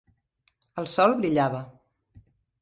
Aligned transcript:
El 0.83 0.89
sol 0.93 1.13
brillava 1.19 1.61